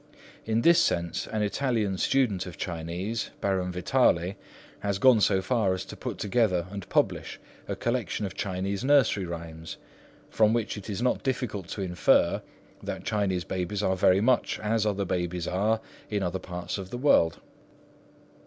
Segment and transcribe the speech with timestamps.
[0.45, 4.35] In this sense an Italian student of Chinese, Baron Vitale,
[4.79, 9.25] has gone so far as to put together and publish a collection of Chinese nursery
[9.25, 9.77] rhymes,
[10.31, 12.41] from which it is not difficult to infer
[12.81, 15.79] that Chinese babies are very much as other babies are
[16.09, 17.39] in other parts of the world.